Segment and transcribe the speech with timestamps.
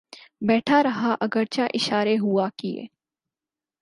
[0.41, 2.85] بیٹھا رہا اگرچہ اشارے ہوا کیے